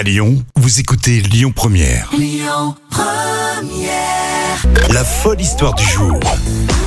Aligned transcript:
À 0.00 0.02
Lyon, 0.02 0.42
vous 0.56 0.80
écoutez 0.80 1.20
Lyon 1.20 1.52
Première. 1.54 2.10
La 4.90 5.04
folle 5.04 5.38
histoire 5.38 5.74
du 5.74 5.84
jour. 5.84 6.18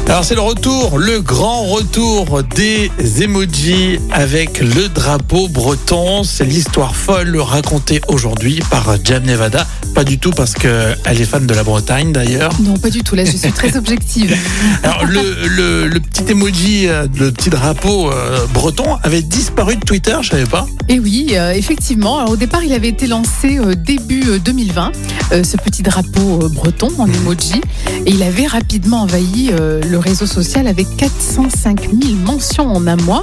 Alors 0.08 0.26
c'est 0.26 0.34
le 0.34 0.42
retour, 0.42 0.98
le 0.98 1.22
grand 1.22 1.62
retour 1.66 2.42
des 2.42 2.90
emojis 3.22 4.00
avec 4.12 4.62
le 4.62 4.90
drapeau 4.90 5.48
breton. 5.48 6.24
C'est 6.24 6.46
l'histoire 6.46 6.96
folle 6.96 7.40
racontée 7.40 8.02
aujourd'hui 8.08 8.64
par 8.72 8.96
Jam 9.04 9.22
Nevada. 9.22 9.68
Pas 9.94 10.04
du 10.04 10.18
tout 10.18 10.32
parce 10.32 10.54
qu'elle 10.54 10.98
est 11.22 11.26
fan 11.26 11.46
de 11.46 11.54
la 11.54 11.64
Bretagne 11.64 12.12
d'ailleurs. 12.12 12.52
Non, 12.62 12.78
pas 12.78 12.90
du 12.90 13.04
tout. 13.04 13.14
Là, 13.16 13.26
je 13.26 13.38
suis 13.38 13.52
très 13.52 13.78
objective. 13.78 14.36
Alors 14.84 15.06
le, 15.06 15.48
le- 15.48 15.88
le 15.88 16.00
petit 16.00 16.32
emoji, 16.32 16.88
euh, 16.88 17.06
le 17.20 17.32
petit 17.32 17.50
drapeau 17.52 18.10
euh, 18.12 18.46
breton 18.54 18.98
avait 19.04 19.22
disparu 19.22 19.76
de 19.76 19.82
Twitter, 19.82 20.16
je 20.22 20.30
savais 20.32 20.46
pas. 20.46 20.66
Et 20.90 21.00
oui, 21.00 21.28
euh, 21.34 21.52
effectivement. 21.52 22.18
Alors, 22.20 22.32
au 22.32 22.38
départ, 22.38 22.64
il 22.64 22.74
avait 22.74 22.88
été 22.90 23.06
lancé 23.06 23.60
euh, 23.60 23.76
début 23.76 24.24
euh, 24.28 24.40
2020, 24.40 24.92
euh, 25.32 25.44
ce 25.44 25.58
petit 25.58 25.84
drapeau 25.84 26.50
breton 26.50 26.90
en 26.98 27.08
emoji. 27.08 27.62
Et 28.06 28.12
il 28.12 28.24
avait 28.24 28.48
rapidement 28.48 29.02
envahi 29.04 29.52
le 29.54 29.98
réseau 29.98 30.26
social 30.26 30.68
avec 30.68 30.88
405 30.98 31.82
000 31.82 32.16
mentions 32.26 32.68
en 32.74 32.88
un 32.88 32.96
mois. 32.98 33.22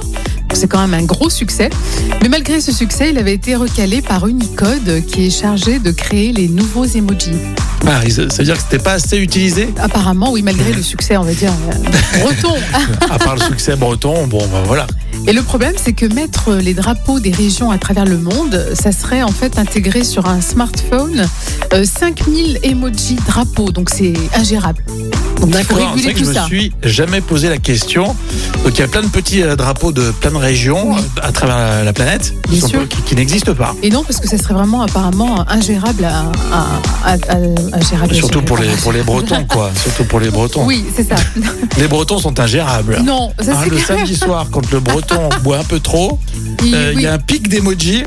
C'est 0.53 0.67
quand 0.67 0.85
même 0.85 0.93
un 0.93 1.05
gros 1.05 1.29
succès. 1.29 1.69
Mais 2.21 2.29
malgré 2.29 2.61
ce 2.61 2.71
succès, 2.71 3.09
il 3.11 3.17
avait 3.17 3.33
été 3.33 3.55
recalé 3.55 4.01
par 4.01 4.27
Unicode 4.27 5.03
qui 5.07 5.27
est 5.27 5.29
chargé 5.29 5.79
de 5.79 5.91
créer 5.91 6.31
les 6.31 6.47
nouveaux 6.47 6.85
emojis. 6.85 7.31
Ah, 7.87 8.01
ça 8.09 8.23
veut 8.23 8.43
dire 8.43 8.55
que 8.55 8.61
c'était 8.61 8.83
pas 8.83 8.93
assez 8.93 9.17
utilisé? 9.17 9.69
Apparemment, 9.79 10.31
oui, 10.31 10.43
malgré 10.43 10.71
le 10.71 10.83
succès, 10.83 11.17
on 11.17 11.23
va 11.23 11.33
dire, 11.33 11.51
euh, 11.51 12.19
breton. 12.19 12.55
À 13.09 13.17
part 13.17 13.35
le 13.35 13.41
succès 13.41 13.75
breton, 13.75 14.27
bon 14.27 14.45
ben 14.47 14.61
voilà. 14.65 14.87
Et 15.27 15.33
le 15.33 15.41
problème, 15.41 15.73
c'est 15.77 15.93
que 15.93 16.05
mettre 16.05 16.53
les 16.53 16.73
drapeaux 16.73 17.19
des 17.19 17.31
régions 17.31 17.71
à 17.71 17.77
travers 17.77 18.05
le 18.05 18.17
monde, 18.17 18.67
ça 18.73 18.91
serait 18.91 19.23
en 19.23 19.31
fait 19.31 19.57
intégré 19.59 20.03
sur 20.03 20.27
un 20.27 20.41
smartphone 20.41 21.27
euh, 21.73 21.83
5000 21.83 22.59
emojis 22.63 23.17
drapeaux. 23.27 23.71
Donc 23.71 23.89
c'est 23.89 24.13
ingérable. 24.35 24.83
Donc 25.39 25.49
il 25.49 25.63
faut 25.63 25.75
D'accord, 25.75 25.93
c'est 25.95 26.03
vrai 26.03 26.13
que 26.13 26.19
je 26.19 26.25
me 26.25 26.45
suis 26.45 26.73
jamais 26.83 27.21
posé 27.21 27.49
la 27.49 27.57
question. 27.57 28.15
Donc 28.63 28.77
il 28.77 28.79
y 28.79 28.83
a 28.83 28.87
plein 28.87 29.01
de 29.01 29.07
petits 29.07 29.41
euh, 29.41 29.55
drapeaux 29.55 29.91
de 29.91 30.11
plein 30.11 30.29
de 30.31 30.35
régions 30.35 30.93
Oui. 30.93 31.01
à 31.23 31.31
travers 31.31 31.57
la, 31.57 31.83
la 31.83 31.93
planète 31.93 32.33
qui, 32.43 32.51
Bien 32.51 32.61
sont- 32.61 32.67
sûr. 32.67 32.87
qui- 32.87 33.01
qui 33.01 33.15
n'existent 33.15 33.55
pas. 33.55 33.75
Et 33.81 33.89
non, 33.89 34.03
parce 34.03 34.19
que 34.19 34.27
ça 34.27 34.37
serait 34.37 34.53
vraiment 34.53 34.83
apparemment 34.83 35.49
ingérable 35.49 36.05
à, 36.05 36.25
à, 36.53 37.11
à- 37.13 37.13
à- 37.13 37.77
ingérable. 37.77 38.13
Surtout 38.13 38.43
pour 38.43 38.57
les, 38.59 38.67
pour 38.75 38.91
les 38.91 39.01
Bretons, 39.01 39.45
quoi. 39.45 39.71
Surtout 39.83 40.03
pour 40.03 40.19
les 40.19 40.29
Bretons. 40.29 40.63
Oui, 40.65 40.85
c'est 40.95 41.07
ça. 41.09 41.15
Les 41.77 41.87
Bretons 41.87 42.19
sont 42.19 42.39
ingérables. 42.39 42.99
non, 43.03 43.31
ça 43.39 43.53
Hein, 43.57 43.63
le 43.65 43.77
clair. 43.77 43.87
samedi 43.87 44.15
soir, 44.15 44.47
quand 44.51 44.69
le 44.71 44.79
Breton 44.79 45.29
boit 45.43 45.57
un 45.57 45.63
peu 45.63 45.79
trop, 45.79 46.19
Il- 46.63 46.75
euh, 46.75 46.91
il 46.91 46.97
oui. 46.97 47.03
y 47.03 47.07
a 47.07 47.13
un 47.13 47.17
pic 47.17 47.47
d'emoji. 47.49 48.03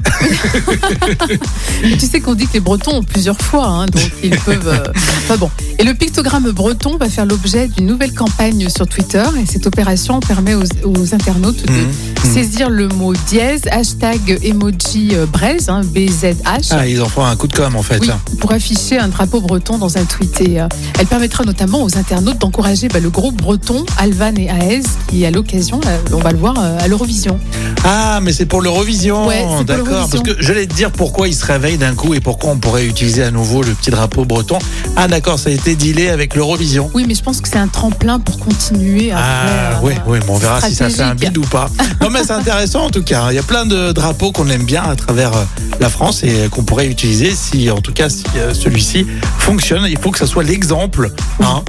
Tu 1.98 2.06
sais 2.06 2.20
qu'on 2.20 2.34
dit 2.34 2.46
que 2.46 2.52
les 2.54 2.60
Bretons 2.60 2.98
ont 2.98 3.02
plusieurs 3.02 3.38
fois, 3.38 3.66
hein, 3.66 3.86
donc 3.86 4.10
ils 4.22 4.36
peuvent. 4.38 4.68
euh, 4.68 4.92
Enfin 5.24 5.36
bon. 5.36 5.50
Et 5.78 5.84
le 5.84 5.94
pictogramme 5.94 6.50
breton 6.52 6.96
va 6.98 7.08
faire 7.08 7.26
l'objet 7.26 7.66
d'une 7.68 7.86
nouvelle 7.86 8.12
campagne 8.14 8.68
sur 8.68 8.86
Twitter. 8.86 9.24
Et 9.42 9.46
cette 9.50 9.66
opération 9.66 10.20
permet 10.20 10.33
aux, 10.38 10.88
aux 10.88 11.14
internautes 11.14 11.64
de 11.66 11.70
Mhm. 11.72 12.34
saisir 12.34 12.70
le 12.70 12.88
mot 12.88 13.12
dièse, 13.28 13.62
hashtag 13.70 14.38
emoji 14.42 15.10
euh, 15.14 15.26
braise, 15.26 15.68
hein, 15.68 15.82
BZH. 15.84 16.70
Ah, 16.70 16.86
ils 16.86 17.00
en 17.02 17.08
font 17.08 17.24
un 17.24 17.36
coup 17.36 17.46
de 17.46 17.54
com' 17.54 17.76
en 17.76 17.82
fait. 17.82 17.98
Oui, 18.00 18.10
pour 18.40 18.52
afficher 18.52 18.98
un 18.98 19.08
drapeau 19.08 19.40
breton 19.40 19.78
dans 19.78 19.96
un 19.98 20.04
tweet. 20.04 20.40
Et, 20.40 20.60
euh, 20.60 20.66
elle 20.98 21.06
permettra 21.06 21.44
notamment 21.44 21.82
aux 21.82 21.96
internautes 21.96 22.38
d'encourager 22.38 22.88
bah, 22.88 23.00
le 23.00 23.10
groupe 23.10 23.36
breton 23.36 23.84
Alvan 23.98 24.34
et 24.36 24.46
Aez, 24.48 24.82
qui 25.08 25.24
à 25.24 25.30
l'occasion, 25.30 25.80
euh, 25.86 25.98
on 26.12 26.18
va 26.18 26.32
le 26.32 26.38
voir 26.38 26.58
à 26.58 26.88
l'Eurovision. 26.88 27.38
Ah, 27.84 28.20
mais 28.22 28.32
c'est 28.32 28.46
pour 28.46 28.62
l'Eurovision. 28.62 29.26
Ouais, 29.26 29.44
D'accord. 29.66 30.08
Parce 30.10 30.22
que 30.22 30.36
j'allais 30.40 30.66
te 30.66 30.74
dire 30.74 30.90
pourquoi 30.90 31.28
ils 31.28 31.34
se 31.34 31.44
réveillent 31.44 31.78
d'un 31.78 31.94
coup 31.94 32.14
et 32.14 32.20
pourquoi 32.20 32.50
on 32.50 32.56
pourrait 32.58 32.86
utiliser 32.86 33.22
à 33.22 33.30
nouveau 33.30 33.62
le 33.62 33.72
petit 33.72 33.90
drapeau 33.90 34.24
breton. 34.24 34.58
Ah, 34.96 35.06
d'accord, 35.08 35.38
ça 35.38 35.50
a 35.50 35.52
été 35.52 35.76
dealé 35.76 36.08
avec 36.08 36.34
l'Eurovision. 36.34 36.90
Oui, 36.94 37.04
mais 37.06 37.14
je 37.14 37.22
pense 37.22 37.40
que 37.40 37.48
c'est 37.48 37.58
un 37.58 37.68
tremplin 37.68 38.18
pour 38.18 38.38
continuer. 38.38 39.12
Après, 39.12 39.24
Ah, 39.24 39.72
euh, 39.74 39.74
oui, 39.82 39.92
oui, 40.06 40.18
mais 40.24 40.30
on 40.30 40.38
verra 40.38 40.60
si 40.60 40.74
ça 40.74 40.88
fait 40.88 41.02
un 41.02 41.14
bid 41.14 41.36
ou 41.38 41.42
pas. 41.42 41.68
Non, 42.00 42.10
mais 42.10 42.24
c'est 42.24 42.32
intéressant 42.32 42.86
en 42.86 42.90
tout 42.90 43.02
cas. 43.02 43.28
Il 43.30 43.36
y 43.36 43.38
a 43.38 43.42
plein 43.42 43.66
de 43.66 43.92
drapeaux 43.92 44.32
qu'on 44.32 44.48
aime 44.48 44.64
bien 44.64 44.82
à 44.82 44.96
travers 44.96 45.34
euh, 45.34 45.44
la 45.80 45.88
France 45.88 46.22
et 46.22 46.48
qu'on 46.50 46.64
pourrait 46.64 46.86
utiliser 46.86 47.32
si, 47.34 47.70
en 47.70 47.80
tout 47.80 47.92
cas, 47.92 48.08
si 48.08 48.24
euh, 48.36 48.54
celui-ci 48.54 49.06
fonctionne. 49.38 49.86
Il 49.88 49.98
faut 49.98 50.10
que 50.10 50.18
ça 50.18 50.26
soit 50.26 50.42
l'exemple, 50.42 51.10
hein, 51.42 51.62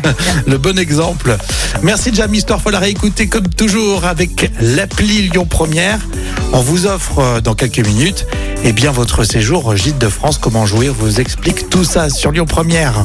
le 0.46 0.58
bon 0.58 0.78
exemple. 0.78 1.36
Merci 1.82 2.10
Jam 2.14 2.34
Histoire, 2.34 2.60
faut 2.60 2.70
la 2.70 2.78
réécouter 2.78 3.26
comme 3.28 3.48
toujours 3.48 4.04
avec 4.04 4.50
l'appli 4.60 5.28
Lyon 5.28 5.46
Première. 5.46 5.98
On 6.52 6.60
vous 6.60 6.86
offre 6.86 7.18
euh, 7.18 7.40
dans 7.40 7.54
quelques 7.54 7.86
minutes 7.86 8.26
eh 8.64 8.72
bien, 8.72 8.92
votre 8.92 9.24
séjour 9.24 9.66
au 9.66 9.76
Gîte 9.76 9.98
de 9.98 10.08
France. 10.08 10.38
Comment 10.38 10.66
jouer? 10.66 10.88
On 10.88 10.92
vous 10.92 11.20
explique 11.20 11.68
tout 11.68 11.84
ça 11.84 12.08
sur 12.10 12.30
Lyon 12.30 12.46
Première. 12.46 13.04